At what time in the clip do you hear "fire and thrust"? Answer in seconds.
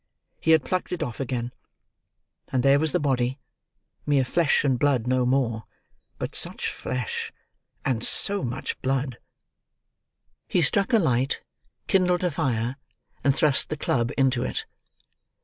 12.31-13.69